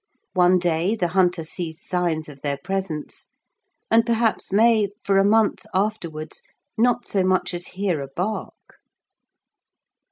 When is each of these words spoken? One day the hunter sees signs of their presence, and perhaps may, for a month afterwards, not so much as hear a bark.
One 0.33 0.57
day 0.57 0.95
the 0.95 1.09
hunter 1.09 1.43
sees 1.43 1.79
signs 1.87 2.27
of 2.27 2.41
their 2.41 2.57
presence, 2.57 3.27
and 3.91 4.03
perhaps 4.03 4.51
may, 4.51 4.87
for 5.03 5.19
a 5.19 5.23
month 5.23 5.63
afterwards, 5.75 6.41
not 6.75 7.07
so 7.07 7.23
much 7.23 7.53
as 7.53 7.67
hear 7.77 8.01
a 8.01 8.07
bark. 8.07 8.79